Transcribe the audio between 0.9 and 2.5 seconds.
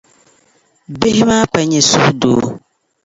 Bihi maa pa nyɛ suhudoo.